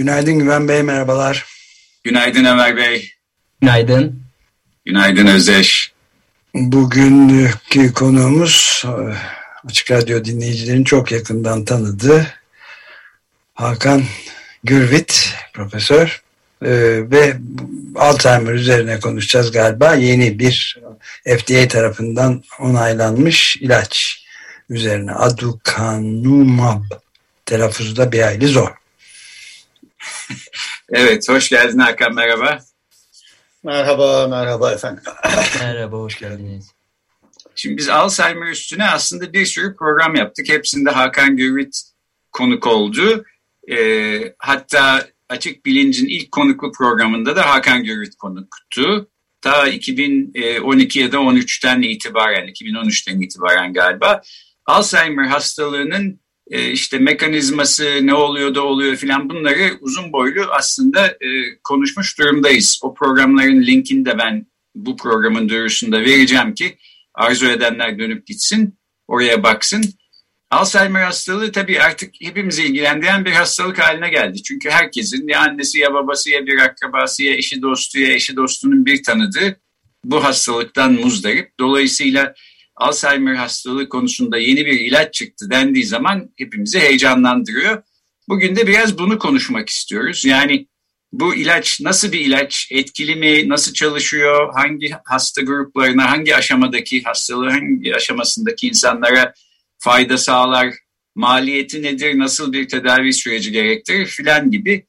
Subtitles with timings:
[0.00, 1.46] Günaydın Güven Bey, merhabalar.
[2.04, 3.12] Günaydın Ömer Bey.
[3.60, 4.22] Günaydın.
[4.84, 5.92] Günaydın Özdeş.
[6.54, 8.92] Bugünkü konuğumuz e,
[9.68, 12.26] Açık Radyo dinleyicilerin çok yakından tanıdığı
[13.54, 14.02] Hakan
[14.64, 16.22] Gürvit, profesör.
[16.64, 16.70] Ee,
[17.10, 17.36] ve
[17.96, 19.94] Alzheimer üzerine konuşacağız galiba.
[19.94, 20.80] Yeni bir
[21.38, 24.24] FDA tarafından onaylanmış ilaç
[24.70, 25.12] üzerine.
[25.12, 26.82] Aducanumab.
[27.46, 28.79] Telaffuzu da bir hayli zor.
[30.90, 32.58] Evet, hoş geldin Hakan, merhaba.
[33.64, 35.02] Merhaba, merhaba efendim.
[35.60, 36.70] merhaba, hoş geldiniz.
[37.54, 40.48] Şimdi biz Alzheimer üstüne aslında bir sürü program yaptık.
[40.48, 41.82] Hepsinde Hakan Gürvit
[42.32, 43.24] konuk oldu.
[43.70, 49.08] Ee, hatta Açık Bilinc'in ilk konuklu programında da Hakan Görüt konuktu.
[49.40, 54.22] Ta 2012 ya da 13'ten itibaren, 2013'ten itibaren galiba
[54.66, 61.28] Alzheimer hastalığının e, işte mekanizması ne oluyor da oluyor filan bunları uzun boylu aslında e,
[61.64, 62.80] konuşmuş durumdayız.
[62.82, 66.76] O programların linkini de ben bu programın duyurusunda vereceğim ki
[67.14, 68.78] arzu edenler dönüp gitsin,
[69.08, 69.84] oraya baksın.
[70.50, 74.42] Alzheimer hastalığı tabii artık hepimizi ilgilendiren bir hastalık haline geldi.
[74.42, 78.86] Çünkü herkesin ya annesi ya babası ya bir akrabası ya eşi dostu ya eşi dostunun
[78.86, 79.60] bir tanıdığı
[80.04, 81.52] bu hastalıktan muzdarip.
[81.60, 82.34] Dolayısıyla
[82.80, 87.82] Alzheimer hastalığı konusunda yeni bir ilaç çıktı dendiği zaman hepimizi heyecanlandırıyor.
[88.28, 90.24] Bugün de biraz bunu konuşmak istiyoruz.
[90.24, 90.66] Yani
[91.12, 97.50] bu ilaç nasıl bir ilaç, etkili mi, nasıl çalışıyor, hangi hasta gruplarına, hangi aşamadaki hastalığı,
[97.50, 99.34] hangi aşamasındaki insanlara
[99.78, 100.74] fayda sağlar,
[101.14, 104.86] maliyeti nedir, nasıl bir tedavi süreci gerektirir filan gibi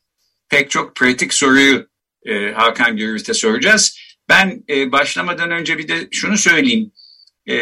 [0.50, 1.88] pek çok pratik soruyu
[2.26, 3.98] e, Hakan Gürült'e soracağız.
[4.30, 6.92] Ben e, başlamadan önce bir de şunu söyleyeyim.
[7.50, 7.56] E,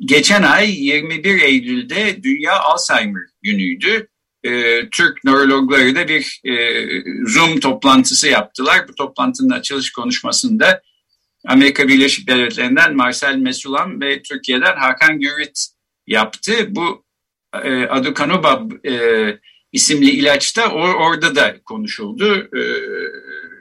[0.00, 4.08] geçen ay 21 Eylül'de Dünya Alzheimer günüydü.
[4.44, 6.84] E, Türk nörologları da bir e,
[7.26, 8.88] Zoom toplantısı yaptılar.
[8.88, 10.82] Bu toplantının açılış konuşmasında
[11.46, 15.66] Amerika Birleşik Devletleri'nden Marcel Mesulam ve Türkiye'den Hakan Gürrit
[16.06, 16.52] yaptı.
[16.68, 17.04] Bu
[17.62, 19.38] e, aducanumab e,
[19.72, 22.48] isimli ilaç da or, orada da konuşuldu.
[22.56, 22.62] E,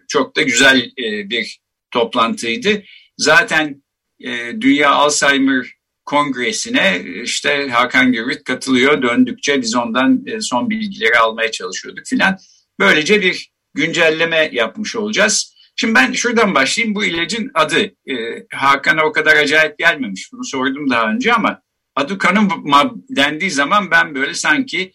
[0.08, 1.60] çok da güzel e, bir
[1.92, 2.84] toplantıydı.
[3.18, 3.83] Zaten
[4.24, 5.66] e, Dünya Alzheimer
[6.06, 9.02] Kongresi'ne işte Hakan Gürvit katılıyor.
[9.02, 12.38] Döndükçe biz ondan e, son bilgileri almaya çalışıyorduk filan.
[12.80, 15.54] Böylece bir güncelleme yapmış olacağız.
[15.76, 16.96] Şimdi ben şuradan başlayayım.
[16.96, 18.14] Bu ilacın adı e,
[18.52, 20.34] Hakan'a o kadar acayip gelmemiş.
[20.34, 21.62] Bunu sordum daha önce ama
[21.96, 24.94] aducanumab dendiği zaman ben böyle sanki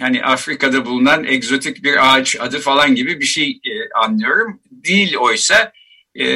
[0.00, 3.72] hani Afrika'da bulunan egzotik bir ağaç adı falan gibi bir şey e,
[4.04, 4.60] anlıyorum.
[4.70, 5.72] Değil oysa
[6.14, 6.26] e,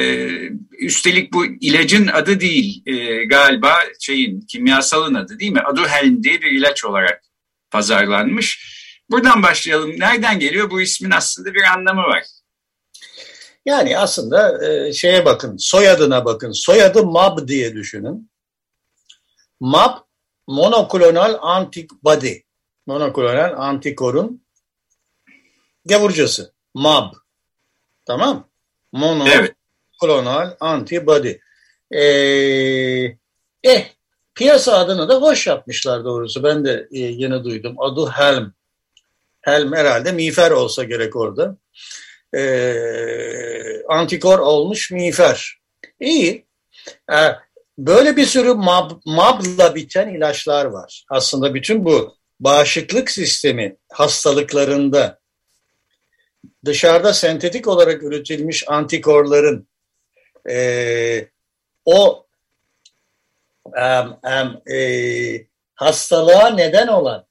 [0.79, 5.61] üstelik bu ilacın adı değil e, galiba şeyin kimyasalın adı değil mi?
[5.61, 7.23] Aduhelm diye bir ilaç olarak
[7.71, 8.75] pazarlanmış.
[9.09, 9.99] Buradan başlayalım.
[9.99, 10.71] Nereden geliyor?
[10.71, 12.23] Bu ismin aslında bir anlamı var.
[13.65, 16.51] Yani aslında e, şeye bakın, soyadına bakın.
[16.51, 18.31] Soyadı MAB diye düşünün.
[19.59, 19.97] MAB,
[20.47, 22.33] monoklonal antibody.
[22.87, 24.45] Monoklonal antikorun
[25.85, 26.53] gavurcası.
[26.73, 27.13] MAB.
[28.05, 28.49] Tamam.
[28.91, 29.55] Monoklonal evet.
[30.59, 31.33] Antibody.
[31.91, 33.17] Ee,
[33.63, 33.85] eh,
[34.35, 36.43] piyasa adını da hoş yapmışlar doğrusu.
[36.43, 37.75] Ben de e, yeni duydum.
[37.79, 38.53] Adı Helm.
[39.41, 41.57] Helm herhalde miğfer olsa gerek orada
[42.35, 45.59] e, antikor olmuş miğfer.
[45.99, 46.45] İyi.
[47.11, 47.17] E,
[47.77, 51.05] böyle bir sürü mab, mabla biten ilaçlar var.
[51.09, 55.19] Aslında bütün bu bağışıklık sistemi hastalıklarında
[56.65, 59.67] dışarıda sentetik olarak üretilmiş antikorların
[60.49, 61.27] e,
[61.85, 62.25] o
[63.77, 65.45] em, em, e,
[65.75, 67.25] hastalığa neden olan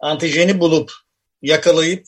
[0.00, 0.92] antijeni bulup
[1.42, 2.06] yakalayıp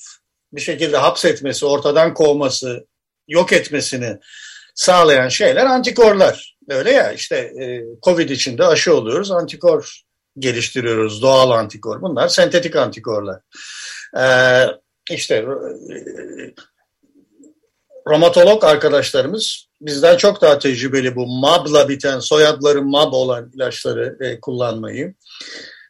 [0.53, 2.87] bir şekilde hapsetmesi, ortadan kovması,
[3.29, 4.19] yok etmesini
[4.75, 6.57] sağlayan şeyler antikorlar.
[6.69, 10.03] Öyle ya işte e, Covid içinde aşı oluyoruz, antikor
[10.39, 12.03] geliştiriyoruz, doğal antikor.
[12.03, 13.41] Bunlar sentetik antikorlar.
[14.19, 14.67] Ee,
[15.11, 15.45] işte e,
[18.11, 25.15] romatolog arkadaşlarımız bizden çok daha tecrübeli bu MAB'la biten, soyadları MAB olan ilaçları e, kullanmayı.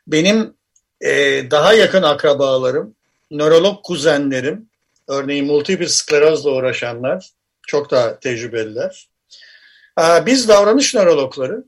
[0.07, 0.55] Benim
[1.01, 1.11] e,
[1.51, 2.95] daha yakın akrabalarım,
[3.31, 4.71] nörolog kuzenlerim,
[5.09, 7.31] örneğin multiple sklerozla uğraşanlar
[7.67, 9.09] çok daha tecrübeliler.
[10.01, 11.65] Ee, biz davranış nörologları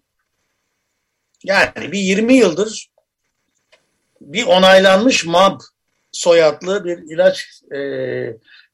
[1.45, 2.91] yani bir 20 yıldır
[4.21, 5.61] bir onaylanmış MAB
[6.13, 7.79] soyadlı bir ilaç e,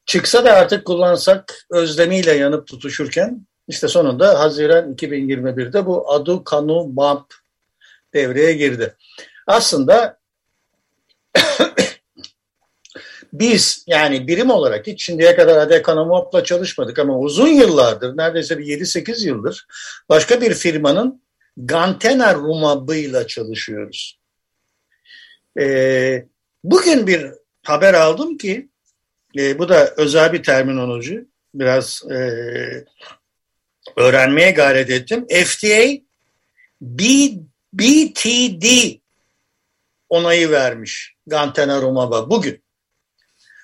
[0.08, 7.30] çıksa da artık kullansak özlemiyle yanıp tutuşurken işte sonunda Haziran 2021'de bu aducanumab
[8.14, 8.96] devreye girdi.
[9.46, 10.18] Aslında
[13.32, 19.26] biz yani birim olarak hiç şimdiye kadar adekanumabla çalışmadık ama uzun yıllardır neredeyse bir 7-8
[19.26, 19.66] yıldır
[20.08, 21.22] başka bir firmanın
[21.56, 24.20] Gantena rumabıyla çalışıyoruz.
[25.60, 26.26] Ee,
[26.64, 27.26] bugün bir
[27.62, 28.68] haber aldım ki
[29.38, 31.24] e, bu da özel bir terminoloji.
[31.54, 32.16] Biraz e,
[33.96, 35.26] öğrenmeye gayret ettim.
[35.28, 36.02] FDA
[36.80, 37.04] B,
[37.72, 38.64] BTD
[40.08, 42.64] onayı vermiş gantenerumab'a bugün.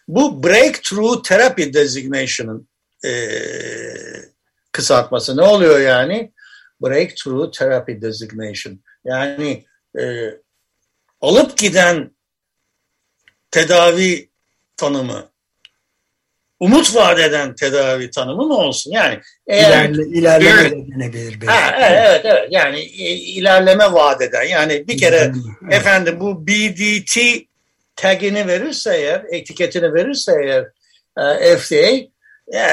[0.08, 2.68] Bu Breakthrough Therapy Designation'ın
[3.04, 3.12] e,
[4.72, 5.36] kısaltması.
[5.36, 6.32] Ne oluyor yani?
[6.82, 8.80] Breakthrough Therapy Designation.
[9.04, 9.66] Yani
[9.98, 10.30] e,
[11.20, 12.16] alıp giden
[13.50, 14.30] tedavi
[14.76, 15.33] tanımı
[16.60, 18.90] umut vaat eden tedavi tanımı mı olsun?
[18.92, 20.72] Yani eğer, İlerle, ilerleme evet.
[20.72, 21.46] de denebilir.
[21.46, 25.34] Ha, evet, evet yani ilerleme vaat eden yani bir kere evet.
[25.70, 27.18] efendim bu BDT
[27.96, 30.64] tagini verirse eğer etiketini verirse eğer
[31.40, 31.86] e, FDA
[32.58, 32.64] e,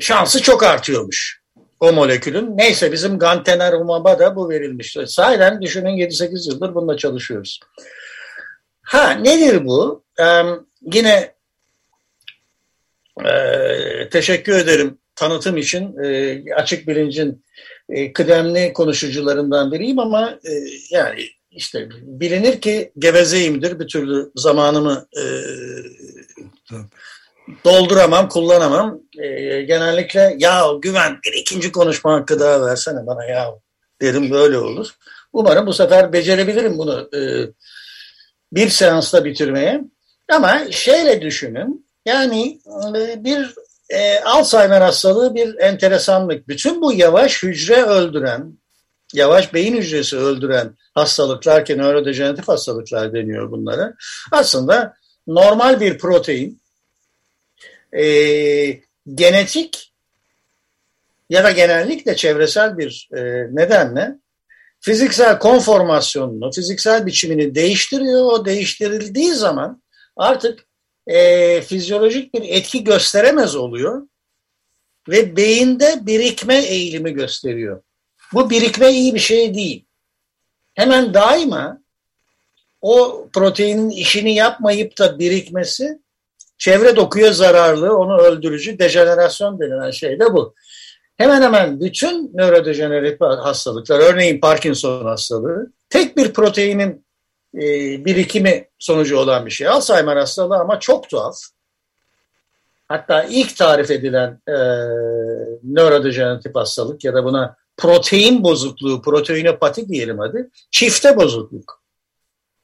[0.00, 1.38] şansı çok artıyormuş
[1.80, 2.58] o molekülün.
[2.58, 5.06] Neyse bizim gantenerumaba da bu verilmişti.
[5.06, 7.60] Sahiden düşünün 7-8 yıldır bununla çalışıyoruz.
[8.82, 10.04] Ha nedir bu?
[10.20, 10.24] Ee,
[10.92, 11.32] yine
[13.24, 15.98] e, teşekkür ederim tanıtım için.
[16.04, 17.44] E, açık bilincin
[17.88, 20.52] e, kıdemli konuşucularından biriyim ama e,
[20.90, 21.20] yani
[21.50, 23.80] işte bilinir ki gevezeyimdir.
[23.80, 25.22] Bir türlü zamanımı e,
[27.64, 29.00] dolduramam, kullanamam.
[29.18, 33.54] E, genellikle ya güven bir ikinci konuşma hakkı daha versene bana ya
[34.02, 34.88] derim böyle olur.
[35.32, 37.20] Umarım bu sefer becerebilirim bunu e,
[38.52, 39.80] bir seansta bitirmeye.
[40.32, 42.60] Ama şeyle düşünün yani
[42.96, 43.54] e, bir
[43.90, 46.48] e, Alzheimer hastalığı bir enteresanlık.
[46.48, 48.58] Bütün bu yavaş hücre öldüren,
[49.14, 53.94] yavaş beyin hücresi öldüren hastalıklar ki nörodejeneratif hastalıklar deniyor bunlara.
[54.32, 54.94] Aslında
[55.26, 56.60] normal bir protein
[57.92, 58.04] e,
[59.14, 59.92] genetik
[61.30, 63.20] ya da genellikle çevresel bir e,
[63.54, 64.18] nedenle
[64.80, 68.24] fiziksel konformasyonunu, fiziksel biçimini değiştiriyor.
[68.24, 69.82] O değiştirildiği zaman
[70.16, 70.67] artık
[71.08, 74.02] e, fizyolojik bir etki gösteremez oluyor
[75.08, 77.82] ve beyinde birikme eğilimi gösteriyor.
[78.32, 79.84] Bu birikme iyi bir şey değil.
[80.74, 81.82] Hemen daima
[82.80, 85.98] o proteinin işini yapmayıp da birikmesi
[86.58, 90.54] çevre dokuya zararlı, onu öldürücü dejenerasyon denilen şey de bu.
[91.16, 97.04] Hemen hemen bütün nörodejeneratif hastalıklar, örneğin Parkinson hastalığı, tek bir proteinin
[97.54, 97.60] e,
[98.04, 99.68] birikimi sonucu olan bir şey.
[99.68, 101.36] Alzheimer hastalığı ama çok tuhaf.
[102.88, 104.56] Hatta ilk tarif edilen e,
[105.62, 111.82] nörodejeneratif hastalık ya da buna protein bozukluğu, proteinopati diyelim hadi, çifte bozukluk.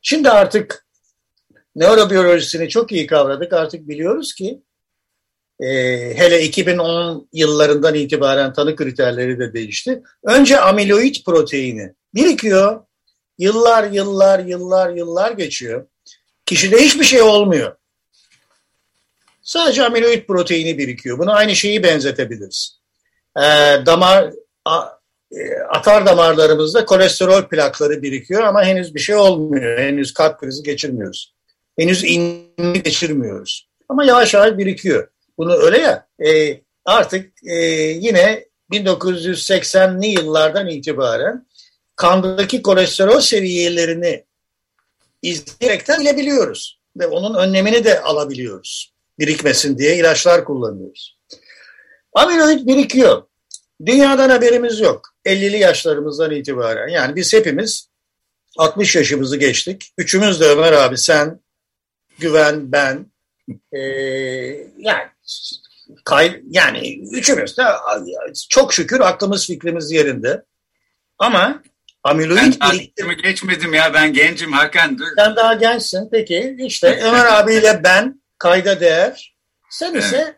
[0.02, 0.86] Şimdi artık
[1.76, 3.52] nörobiyolojisini çok iyi kavradık.
[3.52, 4.62] Artık biliyoruz ki
[5.60, 5.68] e,
[6.16, 10.02] hele 2010 yıllarından itibaren tanı kriterleri de değişti.
[10.24, 12.80] Önce amiloid proteini birikiyor.
[13.38, 15.86] Yıllar, yıllar, yıllar, yıllar geçiyor.
[16.46, 17.76] Kişide hiçbir şey olmuyor.
[19.42, 21.18] Sadece amiloid proteini birikiyor.
[21.18, 22.80] Buna aynı şeyi benzetebiliriz.
[23.36, 23.42] E,
[23.86, 24.30] damar
[24.64, 24.88] a,
[25.32, 29.78] e, atar damarlarımızda kolesterol plakları birikiyor ama henüz bir şey olmuyor.
[29.78, 31.34] Henüz kalp krizi geçirmiyoruz.
[31.78, 33.68] Henüz inme geçirmiyoruz.
[33.88, 35.08] Ama yavaş yavaş birikiyor.
[35.38, 41.46] Bunu öyle ya e, artık e, yine 1980'li yıllardan itibaren
[41.96, 44.24] kandaki kolesterol seviyelerini
[45.22, 46.80] izleyerekten bilebiliyoruz.
[46.96, 48.94] Ve onun önlemini de alabiliyoruz.
[49.18, 51.18] Birikmesin diye ilaçlar kullanıyoruz.
[52.12, 53.22] Amiloid birikiyor.
[53.86, 55.14] Dünyadan haberimiz yok.
[55.26, 56.88] 50'li yaşlarımızdan itibaren.
[56.88, 57.88] Yani biz hepimiz
[58.58, 59.92] 60 yaşımızı geçtik.
[59.98, 61.40] Üçümüz de Ömer abi sen,
[62.18, 63.06] Güven, ben.
[63.72, 63.78] Ee,
[64.78, 65.08] yani
[66.04, 67.62] kay, yani üçümüz de
[68.48, 70.44] çok şükür aklımız fikrimiz yerinde.
[71.18, 71.62] Ama
[72.04, 75.06] amiloid ben biriktirme geçmedim ya ben gencim Hakan dur.
[75.16, 79.34] Sen daha gençsin peki işte Ömer abiyle ben kayda değer.
[79.70, 80.36] Sen ise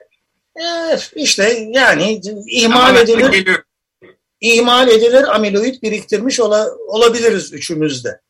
[0.57, 3.63] evet, işte yani ihmal edilir.
[4.41, 8.21] ihmal edilir amiloid biriktirmiş ola, olabiliriz üçümüzde.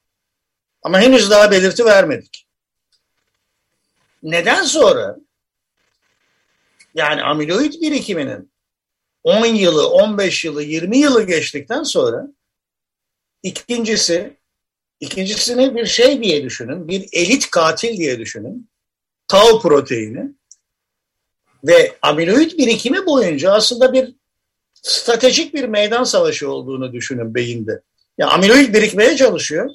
[0.82, 2.46] Ama henüz daha belirti vermedik.
[4.22, 5.16] Neden sonra?
[6.94, 8.52] Yani amiloid birikiminin
[9.24, 12.26] 10 yılı, 15 yılı, 20 yılı geçtikten sonra
[13.42, 14.36] ikincisi,
[15.00, 18.68] ikincisini bir şey diye düşünün, bir elit katil diye düşünün.
[19.28, 20.30] Tau proteini
[21.64, 24.14] ve amiloid birikimi boyunca aslında bir
[24.74, 27.80] stratejik bir meydan savaşı olduğunu düşünün beyinde.
[28.18, 29.70] Yani amiloid birikmeye çalışıyor.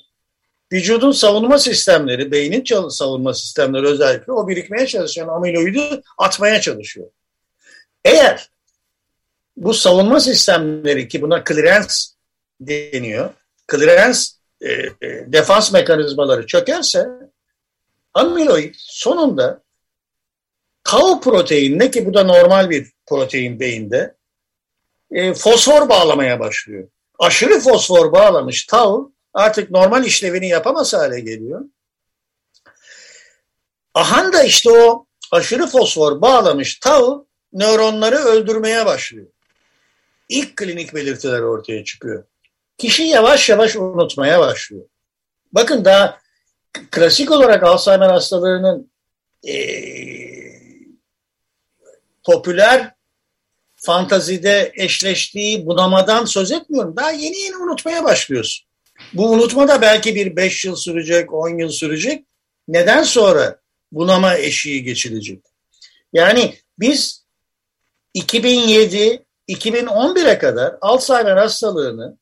[0.74, 7.08] Vücudun savunma sistemleri, beynin savunma sistemleri özellikle o birikmeye çalışan amiloidi atmaya çalışıyor.
[8.06, 8.50] Eğer
[9.58, 11.94] bu savunma sistemleri ki buna clearance
[12.62, 13.30] deniyor,
[13.72, 14.20] clearance
[14.62, 14.92] e, e,
[15.28, 17.10] defans mekanizmaları çökerse
[18.14, 19.64] amiloid sonunda
[20.84, 24.16] tau proteinine ki bu da normal bir protein beyinde
[25.12, 26.88] e, fosfor bağlamaya başlıyor.
[27.20, 31.62] Aşırı fosfor bağlamış tau artık normal işlevini yapamaz hale geliyor.
[33.94, 39.28] Ahan da işte o aşırı fosfor bağlamış tau nöronları öldürmeye başlıyor.
[40.30, 42.24] İlk klinik belirtiler ortaya çıkıyor.
[42.82, 44.86] Kişi yavaş yavaş unutmaya başlıyor.
[45.52, 46.18] Bakın daha
[46.92, 48.92] klasik olarak Alzheimer hastalığının
[49.48, 49.56] e,
[52.24, 52.94] popüler
[53.76, 56.96] fantazide eşleştiği bunamadan söz etmiyorum.
[56.98, 58.68] Daha yeni yeni unutmaya başlıyorsun.
[59.14, 62.26] Bu unutma da belki bir 5 yıl sürecek, 10 yıl sürecek.
[62.68, 63.60] Neden sonra
[63.92, 65.44] bunama eşiği geçilecek?
[66.14, 67.26] Yani biz
[68.14, 72.21] 2007 2011'e kadar Alzheimer hastalığını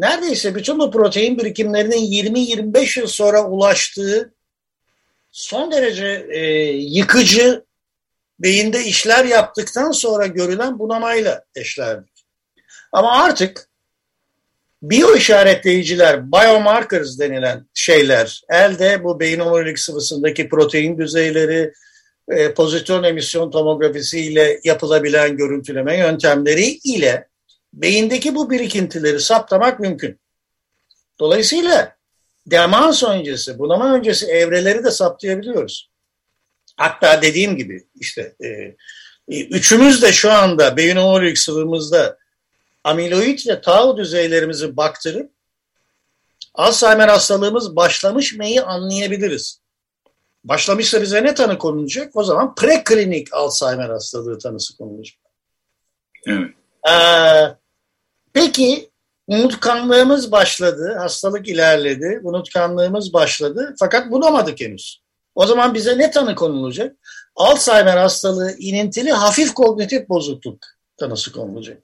[0.00, 4.34] neredeyse bütün bu protein birikimlerinin 20-25 yıl sonra ulaştığı
[5.30, 6.40] son derece e,
[6.72, 7.64] yıkıcı
[8.38, 12.24] beyinde işler yaptıktan sonra görülen bunamayla eşlerdik.
[12.92, 13.68] Ama artık
[14.82, 21.72] biyo işaretleyiciler, biomarkers denilen şeyler, elde bu beyin omurilik sıvısındaki protein düzeyleri,
[22.28, 27.29] e, pozitron emisyon tomografisi ile yapılabilen görüntüleme yöntemleri ile
[27.72, 30.20] beyindeki bu birikintileri saptamak mümkün.
[31.20, 31.96] Dolayısıyla
[32.46, 35.90] demans öncesi, bunama öncesi evreleri de saptayabiliyoruz.
[36.76, 38.48] Hatta dediğim gibi işte e,
[39.28, 42.18] e üçümüz de şu anda beyin omurilik sıvımızda
[42.84, 45.30] amiloid ve tau düzeylerimizi baktırıp
[46.54, 49.60] Alzheimer hastalığımız başlamış mıyı anlayabiliriz.
[50.44, 52.16] Başlamışsa bize ne tanı konulacak?
[52.16, 55.18] O zaman preklinik Alzheimer hastalığı tanısı konulacak.
[56.26, 56.50] Evet.
[56.88, 57.59] Ee,
[58.32, 58.90] peki
[59.26, 65.02] unutkanlığımız başladı, hastalık ilerledi, unutkanlığımız başladı fakat bulamadık henüz.
[65.34, 66.96] O zaman bize ne tanı konulacak?
[67.36, 70.58] Alzheimer hastalığı inintili hafif kognitif bozukluk
[70.96, 71.82] tanısı konulacak.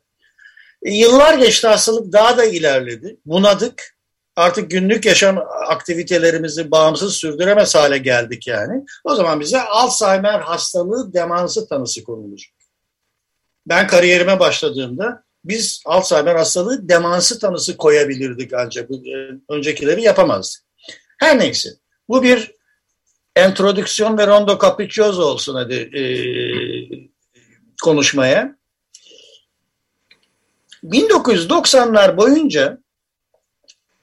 [0.83, 3.17] E, yıllar geçti hastalık daha da ilerledi.
[3.27, 3.97] Bunadık.
[4.37, 5.39] Artık günlük yaşam
[5.69, 8.85] aktivitelerimizi bağımsız sürdüremez hale geldik yani.
[9.05, 12.53] O zaman bize Alzheimer hastalığı demansı tanısı konulacak.
[13.67, 18.95] Ben kariyerime başladığımda biz Alzheimer hastalığı demansı tanısı koyabilirdik ancak e,
[19.49, 20.63] öncekileri yapamazdık.
[21.19, 21.71] Her neyse
[22.09, 22.53] bu bir
[23.37, 26.03] entrodüksiyon ve rondo capriccioso olsun hadi e,
[27.83, 28.57] konuşmaya.
[30.85, 32.79] 1990'lar boyunca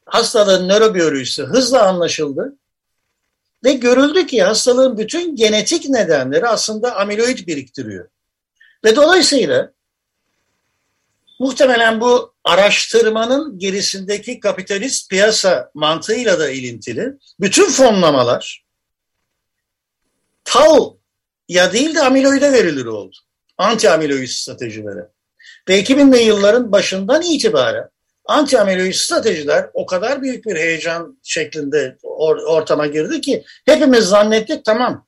[0.06, 2.58] hastalığın nörobiyolojisi hızla anlaşıldı
[3.64, 8.08] ve görüldü ki hastalığın bütün genetik nedenleri aslında amiloid biriktiriyor.
[8.84, 9.73] Ve dolayısıyla
[11.40, 18.63] muhtemelen bu araştırmanın gerisindeki kapitalist piyasa mantığıyla da ilintili bütün fonlamalar
[20.46, 20.98] tau
[21.50, 23.16] ya değil de amiloide verilir oldu.
[23.58, 25.08] Anti amiloid stratejilere.
[25.70, 27.90] Ve 2000'li yılların başından itibaren
[28.25, 34.66] anti amiloid stratejiler o kadar büyük bir heyecan şeklinde or ortama girdi ki hepimiz zannettik
[34.66, 35.06] tamam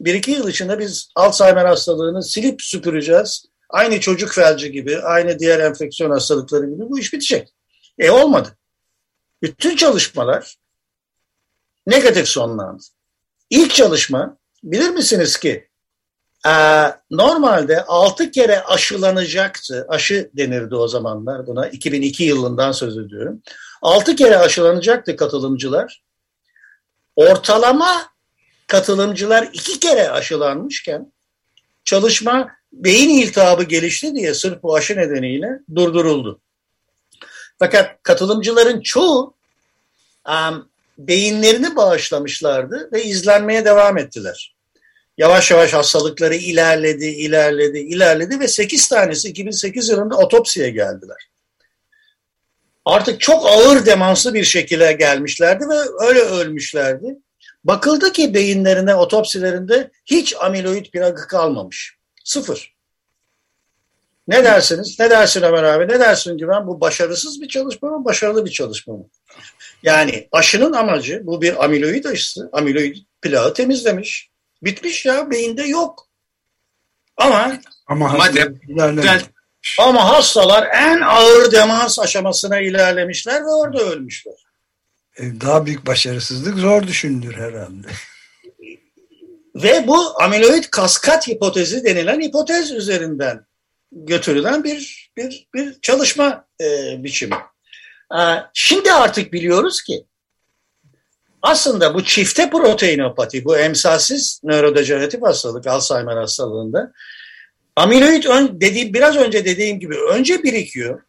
[0.00, 3.44] bir iki yıl içinde biz Alzheimer hastalığını silip süpüreceğiz.
[3.68, 7.48] Aynı çocuk felci gibi, aynı diğer enfeksiyon hastalıkları gibi bu iş bitecek.
[7.98, 8.56] E olmadı.
[9.42, 10.56] Bütün çalışmalar
[11.86, 12.82] negatif sonlandı.
[13.50, 15.68] İlk çalışma bilir misiniz ki
[16.46, 16.50] e,
[17.10, 19.86] normalde 6 kere aşılanacaktı.
[19.88, 21.68] Aşı denirdi o zamanlar buna.
[21.68, 23.42] 2002 yılından söz ediyorum.
[23.82, 26.02] 6 kere aşılanacaktı katılımcılar.
[27.16, 28.12] Ortalama
[28.66, 31.12] katılımcılar iki kere aşılanmışken
[31.84, 36.40] çalışma beyin iltihabı gelişti diye sırf bu aşı nedeniyle durduruldu.
[37.58, 39.34] Fakat katılımcıların çoğu
[40.28, 44.54] um, beyinlerini bağışlamışlardı ve izlenmeye devam ettiler.
[45.18, 51.28] Yavaş yavaş hastalıkları ilerledi, ilerledi, ilerledi ve 8 tanesi 2008 yılında otopsiye geldiler.
[52.84, 57.16] artık çok ağır demanslı bir şekilde gelmişlerdi ve öyle ölmüşlerdi.
[57.64, 61.97] Bakıldı ki beyinlerine, otopsilerinde hiç amiloid plakı kalmamış.
[62.28, 62.74] Sıfır.
[64.28, 64.96] Ne dersiniz?
[65.00, 65.88] Ne dersin Ömer abi?
[65.88, 66.66] Ne dersin Güven?
[66.66, 68.04] Bu başarısız bir çalışma mı?
[68.04, 69.04] Başarılı bir çalışma mı?
[69.82, 72.50] Yani aşının amacı bu bir amiloid aşısı.
[72.52, 74.30] Amiloid plağı temizlemiş.
[74.62, 76.08] Bitmiş ya beyinde yok.
[77.16, 78.52] Ama Ama, Ama de,
[79.78, 84.34] ama hastalar en ağır demans aşamasına ilerlemişler ve orada ölmüşler.
[85.16, 87.88] E, Daha büyük başarısızlık zor düşünülür herhalde.
[89.62, 93.46] Ve bu amiloid kaskat hipotezi denilen hipotez üzerinden
[93.92, 97.36] götürülen bir bir bir çalışma e, biçimi.
[98.14, 98.20] E,
[98.54, 100.04] şimdi artık biliyoruz ki
[101.42, 106.92] aslında bu çifte proteinopati, bu emsalsiz nörodejeneratif hastalık, Alzheimer hastalığında
[107.76, 111.02] amiloid ön, dediğim, biraz önce dediğim gibi önce birikiyor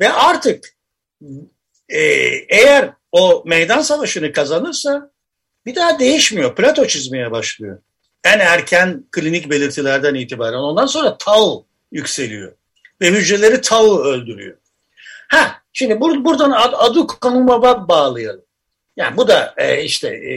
[0.00, 0.76] ve artık
[1.88, 2.00] e,
[2.48, 5.10] eğer o meydan savaşını kazanırsa
[5.70, 6.54] bir daha değişmiyor.
[6.54, 7.78] Plato çizmeye başlıyor.
[8.24, 10.58] En erken klinik belirtilerden itibaren.
[10.58, 12.52] Ondan sonra tau yükseliyor.
[13.00, 14.56] Ve hücreleri tau öldürüyor.
[15.28, 18.44] Ha, şimdi bur- buradan ad, adı konuma bağlayalım.
[18.96, 20.34] Yani bu da e, işte e,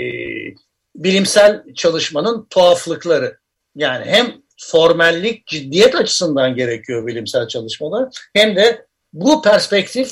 [0.95, 3.37] bilimsel çalışmanın tuhaflıkları.
[3.75, 8.09] Yani hem formellik, ciddiyet açısından gerekiyor bilimsel çalışmalar.
[8.33, 10.11] Hem de bu perspektif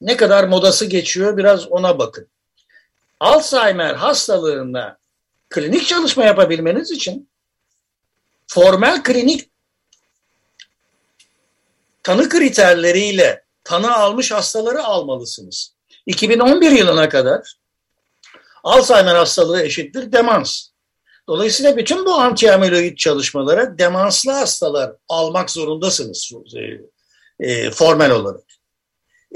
[0.00, 2.26] ne kadar modası geçiyor biraz ona bakın.
[3.22, 4.98] Alzheimer hastalığında
[5.50, 7.30] klinik çalışma yapabilmeniz için
[8.46, 9.50] formel klinik
[12.02, 15.74] tanı kriterleriyle tanı almış hastaları almalısınız.
[16.06, 17.56] 2011 yılına kadar
[18.64, 20.68] Alzheimer hastalığı eşittir demans.
[21.28, 26.80] Dolayısıyla bütün bu antiamiloid çalışmalara demanslı hastalar almak zorundasınız e,
[27.46, 28.44] e, formel olarak.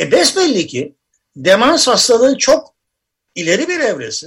[0.00, 0.94] E besbelli ki
[1.36, 2.75] demans hastalığın çok
[3.36, 4.26] ileri bir evresi.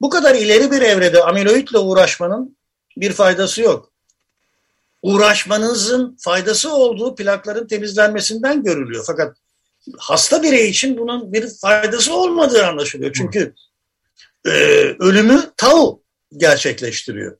[0.00, 2.56] Bu kadar ileri bir evrede amiloidle uğraşmanın
[2.96, 3.92] bir faydası yok.
[5.02, 9.04] Uğraşmanızın faydası olduğu plakların temizlenmesinden görülüyor.
[9.06, 9.36] Fakat
[9.98, 13.12] hasta birey için bunun bir faydası olmadığı anlaşılıyor.
[13.12, 13.54] Çünkü
[14.46, 14.50] e,
[14.98, 16.02] ölümü tau
[16.36, 17.36] gerçekleştiriyor.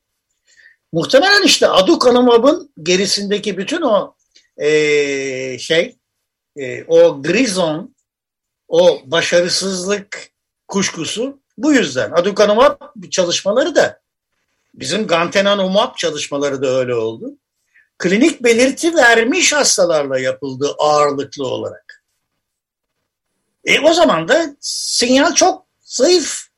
[0.92, 4.14] Muhtemelen işte aducanumab'ın gerisindeki bütün o
[4.56, 5.96] e, şey,
[6.56, 7.94] e, o grizon,
[8.68, 10.31] o başarısızlık
[10.72, 12.10] kuşkusu bu yüzden.
[12.10, 12.80] Aducanumab
[13.10, 14.00] çalışmaları da
[14.74, 17.32] bizim gantenerumab çalışmaları da öyle oldu.
[17.98, 22.04] Klinik belirti vermiş hastalarla yapıldı ağırlıklı olarak.
[23.64, 26.48] E o zaman da sinyal çok zayıf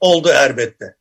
[0.00, 0.96] oldu elbette.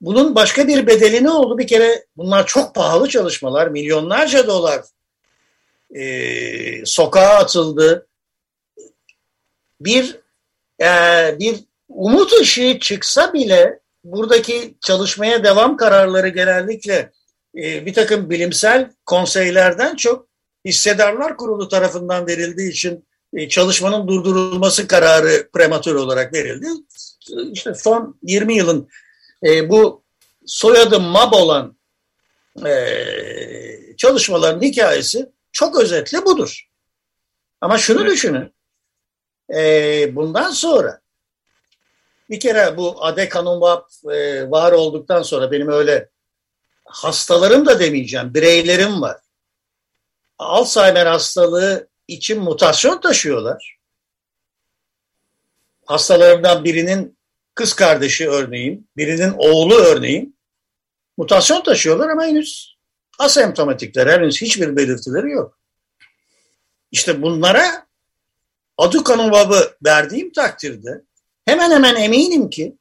[0.00, 1.58] Bunun başka bir bedeli ne oldu?
[1.58, 3.68] Bir kere bunlar çok pahalı çalışmalar.
[3.68, 4.84] Milyonlarca dolar
[5.94, 8.06] e, sokağa atıldı.
[9.80, 10.20] Bir
[10.80, 10.86] e,
[11.38, 11.56] bir
[11.88, 17.12] umut ışığı çıksa bile buradaki çalışmaya devam kararları genellikle
[17.56, 20.26] e, bir takım bilimsel konseylerden çok
[20.64, 26.66] hissedarlar kurulu tarafından verildiği için e, çalışmanın durdurulması kararı prematür olarak verildi.
[27.52, 28.88] İşte son 20 yılın
[29.46, 30.02] e, bu
[30.46, 31.76] soyadı MAB olan
[32.66, 32.96] e,
[33.96, 36.68] çalışmaların hikayesi çok özetle budur.
[37.60, 38.10] Ama şunu evet.
[38.10, 38.52] düşünün.
[39.54, 41.00] E, bundan sonra
[42.30, 43.82] bir kere bu adekanumab
[44.12, 46.08] e, var olduktan sonra benim öyle
[46.84, 49.16] hastalarım da demeyeceğim, bireylerim var.
[50.38, 53.78] Alzheimer hastalığı için mutasyon taşıyorlar.
[55.86, 57.18] Hastalarımdan birinin
[57.54, 60.36] kız kardeşi örneğin, birinin oğlu örneğin
[61.16, 62.76] mutasyon taşıyorlar ama henüz
[63.18, 65.58] asemptomatikler, henüz hiçbir belirtileri yok.
[66.90, 67.89] İşte bunlara
[68.80, 71.02] aducanumab'ı verdiğim takdirde
[71.44, 72.76] hemen hemen eminim ki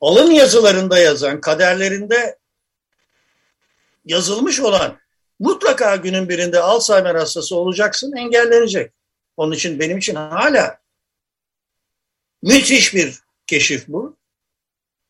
[0.00, 2.38] alın yazılarında yazan, kaderlerinde
[4.04, 4.98] yazılmış olan
[5.38, 8.92] mutlaka günün birinde Alzheimer hastası olacaksın engellenecek.
[9.36, 10.80] Onun için benim için hala
[12.42, 14.16] müthiş bir keşif bu.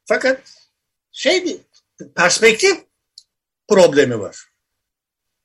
[0.05, 0.41] Fakat
[1.13, 1.57] şey bir
[2.15, 2.85] perspektif
[3.69, 4.45] problemi var.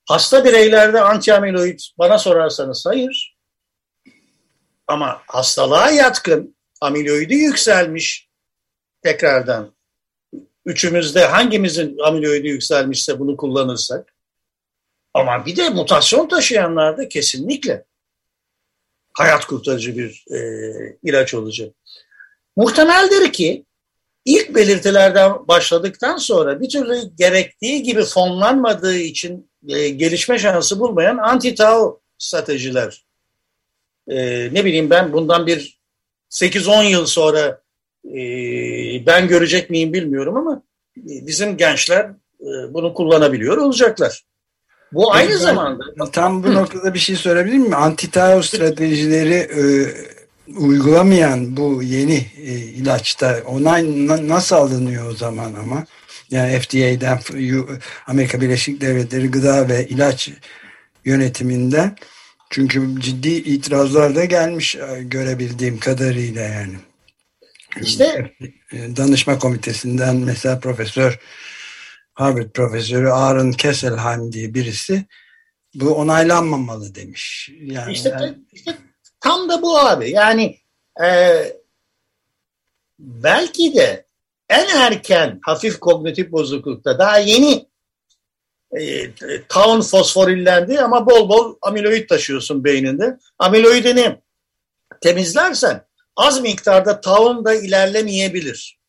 [0.05, 3.34] Hasta bireylerde antiamiloid bana sorarsanız hayır.
[4.87, 8.29] Ama hastalığa yatkın amiloidi yükselmiş
[9.01, 9.75] tekrardan
[10.65, 14.15] üçümüzde hangimizin amiloidi yükselmişse bunu kullanırsak
[15.13, 17.85] ama bir de mutasyon taşıyanlarda kesinlikle
[19.13, 20.39] hayat kurtarıcı bir e,
[21.03, 21.75] ilaç olacak.
[22.55, 23.65] Muhtemeldir ki
[24.25, 31.99] ilk belirtilerden başladıktan sonra bir türlü gerektiği gibi fonlanmadığı için e, gelişme şansı bulmayan anti-tau
[32.17, 33.04] stratejiler.
[34.07, 35.79] E, ne bileyim ben bundan bir
[36.29, 37.61] 8-10 yıl sonra
[38.05, 38.19] e,
[39.05, 40.63] ben görecek miyim bilmiyorum ama
[40.97, 42.05] e, bizim gençler
[42.41, 44.25] e, bunu kullanabiliyor olacaklar.
[44.91, 46.11] Bu aynı ben, zamanda...
[46.11, 47.73] Tam bu noktada bir şey sorabilir miyim?
[47.73, 49.63] Anti-Tao stratejileri e,
[50.57, 55.85] uygulamayan bu yeni e, ilaçta onay na, nasıl alınıyor o zaman ama?
[56.31, 57.19] Yani FDA'den
[58.07, 60.29] Amerika Birleşik Devletleri Gıda ve İlaç
[61.05, 61.95] Yönetiminden
[62.49, 66.75] çünkü ciddi itirazlar da gelmiş e, görebildiğim kadarıyla yani.
[67.81, 68.31] İşte
[68.71, 71.19] e, danışma komitesinden mesela profesör
[72.13, 75.05] Harvard profesörü Aaron Kesselheim diye birisi
[75.75, 77.51] bu onaylanmamalı demiş.
[77.61, 78.35] Yani, işte, yani...
[78.53, 78.75] işte
[79.19, 80.11] tam da bu abi.
[80.11, 80.59] Yani
[81.03, 81.07] e,
[82.99, 84.05] belki de
[84.49, 87.65] en erken hafif kognitif bozuklukta daha yeni
[88.71, 89.11] e,
[89.49, 93.17] taun fosforillendi ama bol bol amiloid taşıyorsun beyninde.
[93.39, 94.21] Amiloidini
[95.01, 98.79] temizlersen az miktarda taun da ilerlemeyebilir.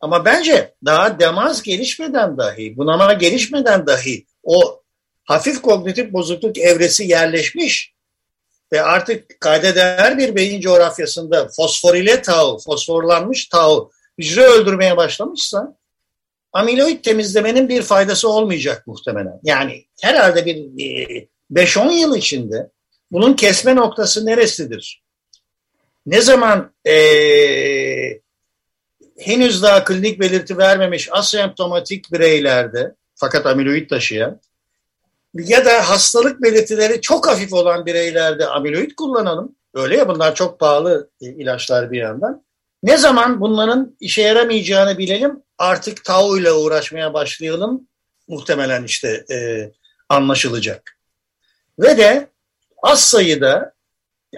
[0.00, 4.82] Ama bence daha demans gelişmeden dahi, bunama gelişmeden dahi o
[5.24, 7.94] hafif kognitif bozukluk evresi yerleşmiş
[8.72, 15.76] ve artık kayda değer bir beyin coğrafyasında fosforile tau, fosforlanmış tau hücre öldürmeye başlamışsa
[16.56, 19.40] amiloid temizlemenin bir faydası olmayacak muhtemelen.
[19.42, 20.56] Yani herhalde bir
[21.52, 22.70] 5-10 e, yıl içinde
[23.12, 25.02] bunun kesme noktası neresidir?
[26.06, 26.96] Ne zaman e,
[29.18, 34.40] henüz daha klinik belirti vermemiş asemptomatik bireylerde fakat amiloid taşıyan
[35.34, 39.56] ya da hastalık belirtileri çok hafif olan bireylerde amiloid kullanalım.
[39.74, 42.44] Öyle ya bunlar çok pahalı ilaçlar bir yandan.
[42.82, 47.88] Ne zaman bunların işe yaramayacağını bilelim artık tau ile uğraşmaya başlayalım
[48.28, 49.70] muhtemelen işte e,
[50.08, 50.98] anlaşılacak.
[51.78, 52.30] Ve de
[52.82, 53.72] az sayıda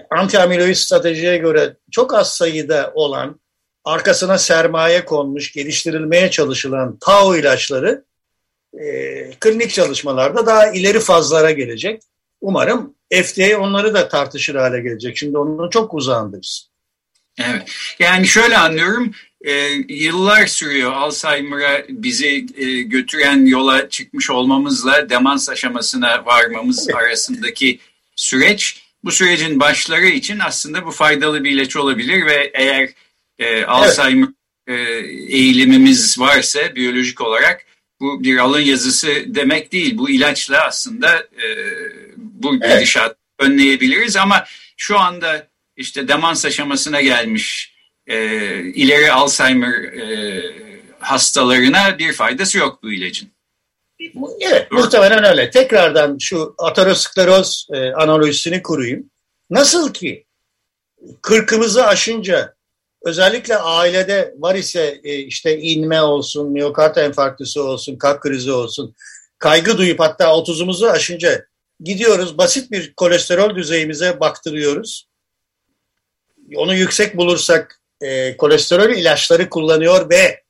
[0.09, 3.39] anti amiloid stratejiye göre çok az sayıda olan
[3.83, 8.03] arkasına sermaye konmuş, geliştirilmeye çalışılan tau ilaçları
[8.73, 8.85] e,
[9.39, 12.01] klinik çalışmalarda daha ileri fazlara gelecek.
[12.41, 15.17] Umarım FDA onları da tartışır hale gelecek.
[15.17, 16.68] Şimdi onun çok uzağındayız.
[17.39, 17.71] Evet.
[17.99, 19.11] Yani şöyle anlıyorum.
[19.41, 19.53] E,
[19.89, 27.79] yıllar sürüyor Alzheimer'a bizi e, götüren yola çıkmış olmamızla demans aşamasına varmamız arasındaki
[28.15, 28.83] süreç.
[29.03, 32.89] Bu sürecin başları için aslında bu faydalı bir ilaç olabilir ve eğer
[33.39, 34.29] e, Alzheimer
[34.67, 34.73] e,
[35.37, 37.65] eğilimimiz varsa biyolojik olarak
[37.99, 39.97] bu bir alın yazısı demek değil.
[39.97, 41.47] Bu ilaçla aslında e,
[42.17, 42.73] bu evet.
[42.73, 44.45] gidişat önleyebiliriz ama
[44.77, 45.47] şu anda
[45.79, 47.75] işte demans aşamasına gelmiş
[48.07, 48.17] e,
[48.59, 50.41] ileri Alzheimer e,
[50.99, 53.29] hastalarına bir faydası yok bu ilacın.
[54.41, 54.79] Evet Doğru.
[54.79, 55.49] muhtemelen öyle.
[55.49, 59.09] Tekrardan şu ateroskleroz e, analojisini kurayım.
[59.49, 60.25] Nasıl ki
[61.21, 62.55] kırkımızı aşınca
[63.03, 68.95] özellikle ailede var ise e, işte inme olsun, miyokard enfarktüsü olsun, kalp krizi olsun,
[69.37, 71.45] kaygı duyup hatta otuzumuzu aşınca
[71.79, 75.08] gidiyoruz basit bir kolesterol düzeyimize baktırıyoruz.
[76.55, 80.43] Onu yüksek bulursak e, kolesterol ilaçları kullanıyor ve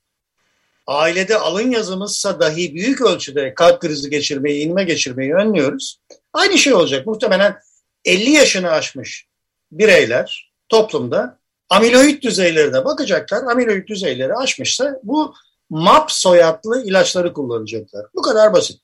[0.88, 6.00] ailede alın yazımızsa dahi büyük ölçüde kalp krizi geçirmeyi, inme geçirmeyi önlüyoruz.
[6.34, 7.08] Aynı şey olacak.
[7.08, 7.60] Muhtemelen
[8.06, 9.28] 50 yaşını aşmış
[9.72, 13.44] bireyler toplumda amiloid düzeylerine bakacaklar.
[13.44, 15.34] Amiloid düzeyleri aşmışsa bu
[15.70, 18.06] MAP soyadlı ilaçları kullanacaklar.
[18.16, 18.82] Bu kadar basit.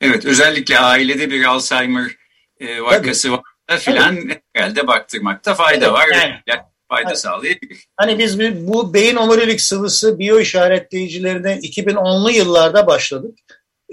[0.00, 2.16] Evet özellikle ailede bir Alzheimer
[2.60, 3.40] e, vakası var
[3.76, 4.18] filan
[4.52, 6.08] herhalde baktırmakta fayda evet, var.
[6.46, 7.18] Yani, fayda evet.
[7.18, 7.88] sağlayabilir.
[7.96, 13.38] Hani biz bu beyin omurilik sıvısı biyo işaretleyicilerine 2010'lu yıllarda başladık.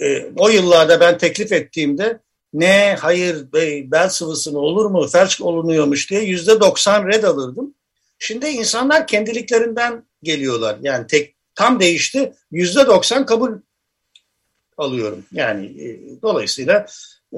[0.01, 2.19] E, o yıllarda ben teklif ettiğimde
[2.53, 7.75] ne hayır bey, bel sıvısını olur mu felç olunuyormuş diye yüzde 90 red alırdım.
[8.19, 10.77] Şimdi insanlar kendiliklerinden geliyorlar.
[10.81, 12.33] Yani tek tam değişti.
[12.51, 13.51] Yüzde doksan kabul
[14.77, 15.25] alıyorum.
[15.31, 16.85] Yani e, dolayısıyla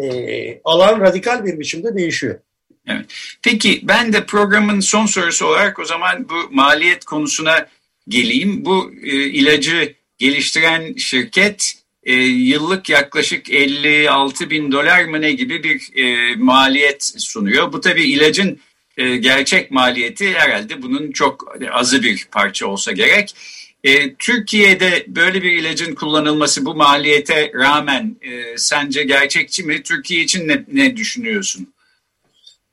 [0.03, 2.39] e, alan radikal bir biçimde değişiyor.
[2.87, 3.05] Evet.
[3.43, 7.67] Peki ben de programın son sorusu olarak o zaman bu maliyet konusuna
[8.07, 8.65] geleyim.
[8.65, 15.89] Bu e, ilacı geliştiren şirket e, yıllık yaklaşık 56 bin dolar mı ne gibi bir
[15.95, 17.73] e, maliyet sunuyor.
[17.73, 18.59] Bu tabii ilacın
[18.97, 23.35] e, gerçek maliyeti herhalde bunun çok azı bir parça olsa gerek.
[23.83, 29.83] E, Türkiye'de böyle bir ilacın kullanılması bu maliyete rağmen e, sence gerçekçi mi?
[29.83, 31.73] Türkiye için ne, ne düşünüyorsun?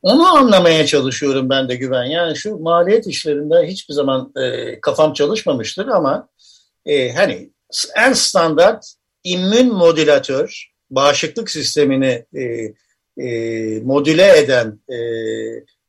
[0.03, 2.05] Onu anlamaya çalışıyorum ben de Güven.
[2.05, 6.29] Yani şu maliyet işlerinde hiçbir zaman e, kafam çalışmamıştır ama
[6.87, 7.51] e, hani
[7.97, 8.85] en standart
[9.25, 12.43] immün modülatör bağışıklık sistemini e,
[13.25, 14.97] e, modüle eden e,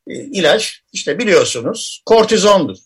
[0.08, 2.78] e, ilaç işte biliyorsunuz kortizondur.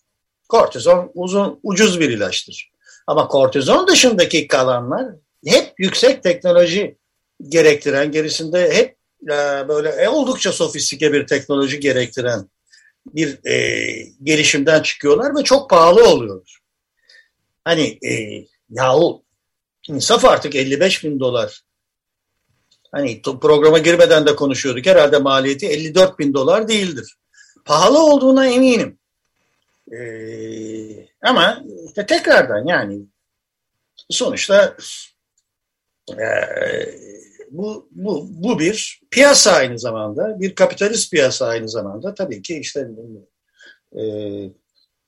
[0.50, 2.72] Kortizon uzun ucuz bir ilaçtır.
[3.08, 5.06] Ama kortizon dışındaki kalanlar
[5.46, 6.98] hep yüksek teknoloji
[7.48, 12.50] gerektiren, gerisinde hep e, böyle e, oldukça sofistike bir teknoloji gerektiren
[13.06, 13.88] bir e,
[14.24, 16.58] gelişimden çıkıyorlar ve çok pahalı oluyor.
[17.66, 19.24] Hani e, yahu
[19.88, 21.62] insaf artık 55 bin dolar.
[22.92, 24.86] Hani programa girmeden de konuşuyorduk.
[24.86, 27.18] Herhalde maliyeti 54 bin dolar değildir.
[27.66, 28.99] Pahalı olduğuna eminim.
[29.92, 33.02] Ee, ama işte tekrardan yani
[34.10, 34.76] sonuçta
[36.12, 36.26] e,
[37.52, 40.40] bu, bu, bu bir piyasa aynı zamanda.
[40.40, 42.14] Bir kapitalist piyasa aynı zamanda.
[42.14, 42.88] Tabii ki işte
[43.98, 44.02] e,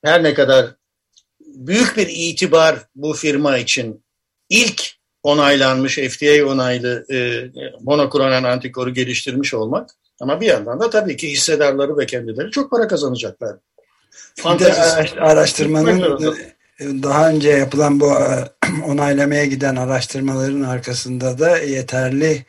[0.04, 0.66] her ne kadar
[1.40, 4.04] büyük bir itibar bu firma için
[4.48, 4.82] ilk
[5.22, 9.90] onaylanmış FDA onaylı e, monoklonal antikoru geliştirmiş olmak
[10.20, 13.56] ama bir yandan da tabii ki hissedarları ve kendileri çok para kazanacaklar.
[14.36, 15.20] Fantezisi.
[15.20, 16.18] Araştırmanın
[16.80, 18.48] daha önce yapılan bu e,
[18.86, 22.44] onaylamaya giden araştırmaların arkasında da yeterli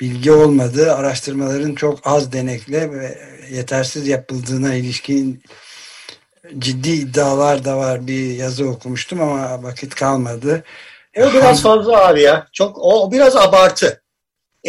[0.00, 3.18] bilgi olmadığı, araştırmaların çok az denekle ve
[3.50, 5.42] yetersiz yapıldığına ilişkin
[6.58, 8.06] ciddi iddialar da var.
[8.06, 10.64] Bir yazı okumuştum ama vakit kalmadı.
[11.18, 12.46] O biraz fazla abi ya.
[12.52, 14.02] Çok o biraz abartı.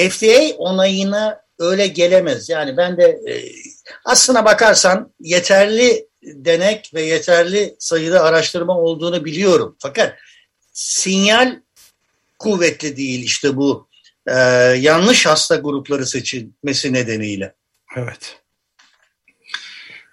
[0.09, 2.49] FDA onayına öyle gelemez.
[2.49, 3.33] Yani ben de e,
[4.05, 9.75] aslına bakarsan yeterli denek ve yeterli sayıda araştırma olduğunu biliyorum.
[9.79, 10.15] Fakat
[10.73, 11.59] sinyal
[12.39, 13.87] kuvvetli değil işte bu
[14.27, 14.33] e,
[14.79, 17.53] yanlış hasta grupları seçilmesi nedeniyle.
[17.97, 18.43] Evet.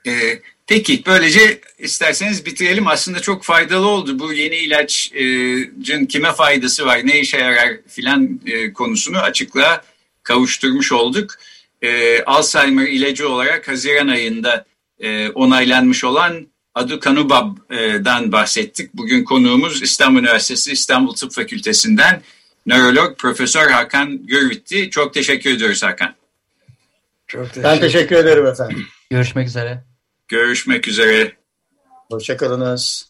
[0.06, 2.86] Ee, peki böylece isterseniz bitirelim.
[2.86, 4.18] Aslında çok faydalı oldu.
[4.18, 9.84] Bu yeni ilacın kime faydası var, ne işe yarar filan e, konusunu açıklığa
[10.22, 11.34] kavuşturmuş olduk.
[11.82, 14.64] E, Alzheimer ilacı olarak Haziran ayında
[15.00, 18.94] e, onaylanmış olan Aducanumab'dan bahsettik.
[18.94, 22.22] Bugün konuğumuz İstanbul Üniversitesi İstanbul Tıp Fakültesinden
[22.66, 24.90] nörolog Profesör Hakan Gürvit'ti.
[24.90, 26.14] Çok teşekkür ediyoruz Hakan.
[27.26, 28.86] Çok teşekkür ben teşekkür ederim efendim.
[29.10, 29.84] Görüşmek üzere.
[30.28, 31.32] Görüşmek üzere.
[32.10, 33.09] Hoşçakalınız.